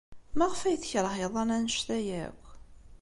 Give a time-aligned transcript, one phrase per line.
[0.37, 2.43] Maɣef ay tekṛeh iḍan anect-a akk?